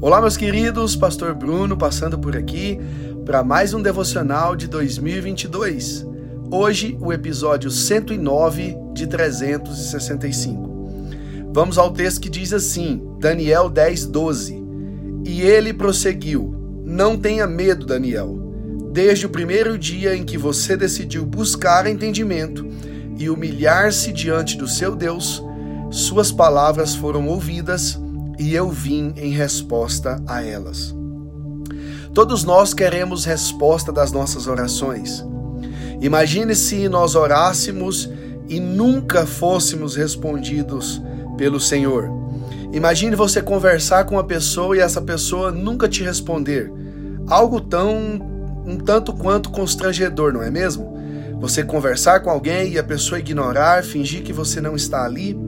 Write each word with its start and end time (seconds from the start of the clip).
Olá, 0.00 0.20
meus 0.20 0.36
queridos, 0.36 0.94
Pastor 0.94 1.34
Bruno 1.34 1.76
passando 1.76 2.16
por 2.16 2.36
aqui 2.36 2.78
para 3.26 3.42
mais 3.42 3.74
um 3.74 3.82
devocional 3.82 4.54
de 4.54 4.68
2022. 4.68 6.06
Hoje, 6.52 6.96
o 7.00 7.12
episódio 7.12 7.68
109 7.68 8.76
de 8.94 9.08
365. 9.08 11.50
Vamos 11.52 11.78
ao 11.78 11.90
texto 11.90 12.20
que 12.20 12.30
diz 12.30 12.52
assim, 12.52 13.02
Daniel 13.18 13.68
10, 13.68 14.06
12. 14.06 14.64
E 15.26 15.42
ele 15.42 15.74
prosseguiu: 15.74 16.54
Não 16.84 17.18
tenha 17.18 17.48
medo, 17.48 17.84
Daniel. 17.84 18.38
Desde 18.92 19.26
o 19.26 19.30
primeiro 19.30 19.76
dia 19.76 20.14
em 20.14 20.22
que 20.22 20.38
você 20.38 20.76
decidiu 20.76 21.26
buscar 21.26 21.88
entendimento 21.88 22.64
e 23.18 23.28
humilhar-se 23.28 24.12
diante 24.12 24.56
do 24.56 24.68
seu 24.68 24.94
Deus, 24.94 25.42
suas 25.90 26.30
palavras 26.30 26.94
foram 26.94 27.26
ouvidas 27.26 27.98
e 28.38 28.54
eu 28.54 28.70
vim 28.70 29.12
em 29.16 29.30
resposta 29.30 30.22
a 30.26 30.42
elas. 30.42 30.94
Todos 32.14 32.44
nós 32.44 32.72
queremos 32.72 33.24
resposta 33.24 33.92
das 33.92 34.12
nossas 34.12 34.46
orações. 34.46 35.24
Imagine 36.00 36.54
se 36.54 36.88
nós 36.88 37.14
orássemos 37.14 38.08
e 38.48 38.60
nunca 38.60 39.26
fôssemos 39.26 39.96
respondidos 39.96 41.02
pelo 41.36 41.60
Senhor. 41.60 42.10
Imagine 42.72 43.16
você 43.16 43.42
conversar 43.42 44.04
com 44.04 44.14
uma 44.16 44.24
pessoa 44.24 44.76
e 44.76 44.80
essa 44.80 45.00
pessoa 45.00 45.50
nunca 45.50 45.88
te 45.88 46.02
responder. 46.02 46.72
Algo 47.26 47.60
tão 47.60 48.20
um 48.64 48.76
tanto 48.76 49.14
quanto 49.14 49.50
constrangedor, 49.50 50.32
não 50.32 50.42
é 50.42 50.50
mesmo? 50.50 50.98
Você 51.40 51.62
conversar 51.62 52.20
com 52.20 52.30
alguém 52.30 52.72
e 52.72 52.78
a 52.78 52.84
pessoa 52.84 53.18
ignorar, 53.18 53.82
fingir 53.82 54.22
que 54.22 54.32
você 54.32 54.60
não 54.60 54.76
está 54.76 55.04
ali. 55.04 55.38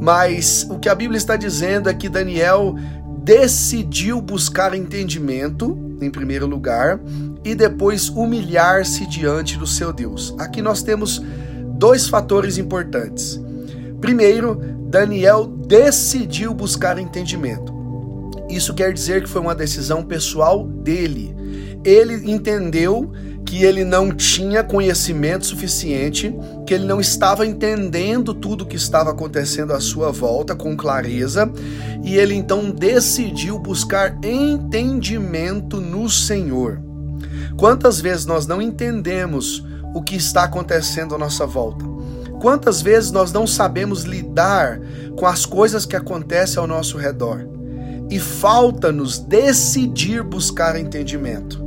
Mas 0.00 0.66
o 0.70 0.78
que 0.78 0.88
a 0.88 0.94
Bíblia 0.94 1.18
está 1.18 1.36
dizendo 1.36 1.88
é 1.88 1.94
que 1.94 2.08
Daniel 2.08 2.74
decidiu 3.22 4.20
buscar 4.20 4.74
entendimento, 4.74 5.78
em 6.00 6.10
primeiro 6.10 6.46
lugar, 6.46 7.00
e 7.42 7.54
depois 7.54 8.08
humilhar-se 8.08 9.06
diante 9.06 9.58
do 9.58 9.66
seu 9.66 9.92
Deus. 9.92 10.34
Aqui 10.38 10.60
nós 10.60 10.82
temos 10.82 11.22
dois 11.78 12.06
fatores 12.06 12.58
importantes. 12.58 13.40
Primeiro, 14.00 14.54
Daniel 14.88 15.46
decidiu 15.46 16.52
buscar 16.52 16.98
entendimento. 16.98 17.72
Isso 18.48 18.74
quer 18.74 18.92
dizer 18.92 19.22
que 19.22 19.28
foi 19.28 19.40
uma 19.40 19.54
decisão 19.54 20.02
pessoal 20.02 20.66
dele. 20.66 21.34
Ele 21.82 22.30
entendeu 22.30 23.10
que 23.54 23.62
ele 23.62 23.84
não 23.84 24.10
tinha 24.10 24.64
conhecimento 24.64 25.46
suficiente, 25.46 26.34
que 26.66 26.74
ele 26.74 26.86
não 26.86 27.00
estava 27.00 27.46
entendendo 27.46 28.34
tudo 28.34 28.64
o 28.64 28.66
que 28.66 28.74
estava 28.74 29.10
acontecendo 29.10 29.72
à 29.72 29.78
sua 29.78 30.10
volta 30.10 30.56
com 30.56 30.76
clareza, 30.76 31.48
e 32.02 32.16
ele 32.16 32.34
então 32.34 32.72
decidiu 32.72 33.56
buscar 33.56 34.18
entendimento 34.24 35.80
no 35.80 36.10
Senhor. 36.10 36.82
Quantas 37.56 38.00
vezes 38.00 38.26
nós 38.26 38.44
não 38.44 38.60
entendemos 38.60 39.64
o 39.94 40.02
que 40.02 40.16
está 40.16 40.42
acontecendo 40.42 41.14
à 41.14 41.18
nossa 41.18 41.46
volta? 41.46 41.84
Quantas 42.40 42.82
vezes 42.82 43.12
nós 43.12 43.30
não 43.30 43.46
sabemos 43.46 44.02
lidar 44.02 44.80
com 45.16 45.26
as 45.26 45.46
coisas 45.46 45.86
que 45.86 45.94
acontecem 45.94 46.58
ao 46.58 46.66
nosso 46.66 46.98
redor? 46.98 47.46
E 48.10 48.18
falta-nos 48.18 49.20
decidir 49.20 50.24
buscar 50.24 50.74
entendimento. 50.74 51.63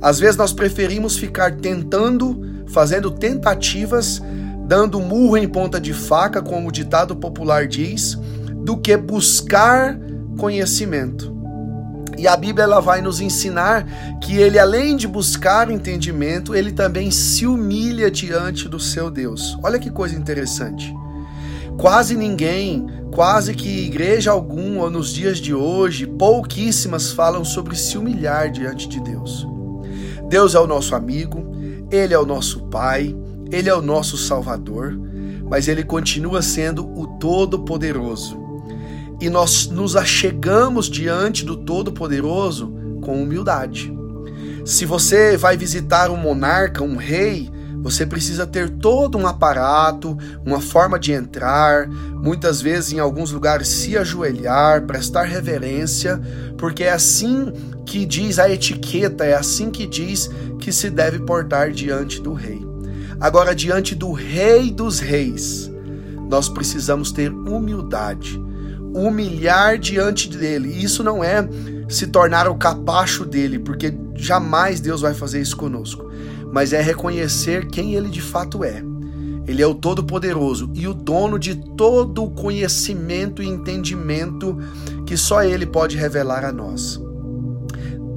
Às 0.00 0.18
vezes 0.18 0.36
nós 0.36 0.52
preferimos 0.52 1.16
ficar 1.16 1.56
tentando, 1.56 2.64
fazendo 2.68 3.10
tentativas, 3.10 4.22
dando 4.66 5.00
murro 5.00 5.36
em 5.36 5.48
ponta 5.48 5.80
de 5.80 5.92
faca, 5.92 6.42
como 6.42 6.68
o 6.68 6.72
ditado 6.72 7.16
popular 7.16 7.66
diz, 7.66 8.18
do 8.64 8.76
que 8.76 8.96
buscar 8.96 9.98
conhecimento. 10.38 11.36
E 12.18 12.26
a 12.26 12.36
Bíblia 12.36 12.64
ela 12.64 12.80
vai 12.80 13.00
nos 13.00 13.20
ensinar 13.20 13.86
que 14.20 14.36
ele, 14.36 14.58
além 14.58 14.96
de 14.96 15.06
buscar 15.06 15.70
entendimento, 15.70 16.54
ele 16.54 16.72
também 16.72 17.10
se 17.10 17.46
humilha 17.46 18.10
diante 18.10 18.68
do 18.68 18.80
seu 18.80 19.10
Deus. 19.10 19.56
Olha 19.62 19.78
que 19.78 19.88
coisa 19.88 20.16
interessante. 20.16 20.92
Quase 21.78 22.16
ninguém, 22.16 22.86
quase 23.14 23.54
que 23.54 23.86
igreja 23.86 24.32
alguma 24.32 24.90
nos 24.90 25.12
dias 25.14 25.38
de 25.38 25.54
hoje, 25.54 26.08
pouquíssimas 26.08 27.12
falam 27.12 27.44
sobre 27.44 27.76
se 27.76 27.96
humilhar 27.96 28.50
diante 28.50 28.88
de 28.88 29.00
Deus. 29.00 29.46
Deus 30.28 30.54
é 30.54 30.60
o 30.60 30.66
nosso 30.66 30.94
amigo, 30.94 31.56
Ele 31.90 32.12
é 32.12 32.18
o 32.18 32.26
nosso 32.26 32.64
Pai, 32.64 33.16
Ele 33.50 33.68
é 33.68 33.74
o 33.74 33.80
nosso 33.80 34.16
Salvador, 34.18 34.98
mas 35.48 35.68
Ele 35.68 35.82
continua 35.82 36.42
sendo 36.42 36.86
o 36.98 37.06
Todo-Poderoso. 37.18 38.38
E 39.20 39.30
nós 39.30 39.68
nos 39.68 39.96
achegamos 39.96 40.88
diante 40.88 41.44
do 41.44 41.56
Todo-Poderoso 41.56 42.72
com 43.00 43.22
humildade. 43.22 43.92
Se 44.64 44.84
você 44.84 45.36
vai 45.36 45.56
visitar 45.56 46.10
um 46.10 46.16
monarca, 46.16 46.84
um 46.84 46.96
rei, 46.96 47.50
você 47.90 48.04
precisa 48.04 48.46
ter 48.46 48.68
todo 48.68 49.16
um 49.16 49.26
aparato, 49.26 50.16
uma 50.44 50.60
forma 50.60 50.98
de 50.98 51.12
entrar, 51.12 51.88
muitas 51.88 52.60
vezes 52.60 52.92
em 52.92 52.98
alguns 52.98 53.32
lugares 53.32 53.68
se 53.68 53.96
ajoelhar, 53.96 54.82
prestar 54.82 55.24
reverência, 55.24 56.20
porque 56.58 56.84
é 56.84 56.92
assim 56.92 57.52
que 57.86 58.04
diz 58.04 58.38
a 58.38 58.50
etiqueta, 58.50 59.24
é 59.24 59.34
assim 59.34 59.70
que 59.70 59.86
diz 59.86 60.30
que 60.60 60.70
se 60.70 60.90
deve 60.90 61.20
portar 61.20 61.70
diante 61.70 62.20
do 62.20 62.34
rei. 62.34 62.66
Agora, 63.18 63.54
diante 63.54 63.94
do 63.94 64.12
Rei 64.12 64.70
dos 64.70 65.00
Reis, 65.00 65.70
nós 66.28 66.48
precisamos 66.48 67.10
ter 67.10 67.32
humildade, 67.32 68.40
humilhar 68.94 69.78
diante 69.78 70.28
dele. 70.28 70.68
Isso 70.68 71.02
não 71.02 71.24
é 71.24 71.48
se 71.88 72.06
tornar 72.06 72.46
o 72.46 72.54
capacho 72.54 73.24
dele, 73.24 73.58
porque 73.58 73.92
jamais 74.18 74.80
Deus 74.80 75.00
vai 75.00 75.14
fazer 75.14 75.40
isso 75.40 75.56
conosco, 75.56 76.10
mas 76.52 76.72
é 76.72 76.80
reconhecer 76.82 77.68
quem 77.68 77.94
ele 77.94 78.08
de 78.08 78.20
fato 78.20 78.62
é. 78.62 78.84
Ele 79.46 79.62
é 79.62 79.66
o 79.66 79.74
Todo-Poderoso 79.74 80.70
e 80.74 80.86
o 80.86 80.92
dono 80.92 81.38
de 81.38 81.54
todo 81.54 82.24
o 82.24 82.30
conhecimento 82.30 83.42
e 83.42 83.48
entendimento 83.48 84.58
que 85.06 85.16
só 85.16 85.42
Ele 85.42 85.64
pode 85.64 85.96
revelar 85.96 86.44
a 86.44 86.52
nós 86.52 87.00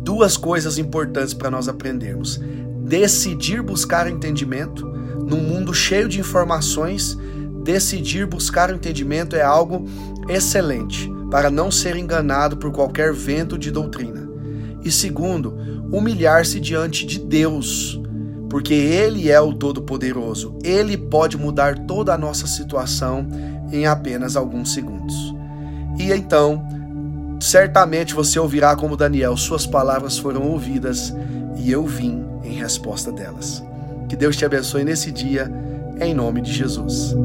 duas 0.02 0.36
coisas 0.36 0.78
importantes 0.78 1.34
para 1.34 1.52
nós 1.52 1.68
aprendermos: 1.68 2.40
decidir 2.84 3.62
buscar 3.62 4.10
entendimento 4.10 4.86
num 4.86 5.42
mundo 5.42 5.74
cheio 5.74 6.10
de 6.10 6.20
informações. 6.20 7.18
Decidir 7.64 8.26
buscar 8.26 8.72
o 8.72 8.74
entendimento 8.74 9.36
é 9.36 9.44
algo 9.44 9.86
excelente 10.28 11.08
para 11.30 11.52
não 11.52 11.70
ser 11.70 11.96
enganado 11.96 12.58
por 12.58 12.72
qualquer 12.72 13.14
vento 13.14 13.56
de 13.56 13.70
doutrina. 13.70 14.31
E 14.84 14.92
segundo, 14.92 15.58
humilhar-se 15.92 16.60
diante 16.60 17.06
de 17.06 17.20
Deus, 17.20 18.02
porque 18.50 18.74
Ele 18.74 19.30
é 19.30 19.40
o 19.40 19.54
Todo-Poderoso. 19.54 20.58
Ele 20.64 20.98
pode 20.98 21.38
mudar 21.38 21.78
toda 21.86 22.14
a 22.14 22.18
nossa 22.18 22.48
situação 22.48 23.28
em 23.72 23.86
apenas 23.86 24.36
alguns 24.36 24.74
segundos. 24.74 25.16
E 26.00 26.12
então, 26.12 26.66
Certamente 27.42 28.14
você 28.14 28.38
ouvirá 28.38 28.76
como 28.76 28.96
Daniel, 28.96 29.36
suas 29.36 29.66
palavras 29.66 30.16
foram 30.16 30.44
ouvidas 30.44 31.12
e 31.58 31.72
eu 31.72 31.88
vim 31.88 32.24
em 32.44 32.54
resposta 32.54 33.12
delas. 33.12 33.64
Que 34.08 34.16
Deus 34.16 34.38
te 34.38 34.46
abençoe 34.46 34.84
nesse 34.84 35.12
dia, 35.12 35.52
em 36.00 36.14
nome 36.14 36.40
de 36.42 36.54
Jesus. 36.54 37.16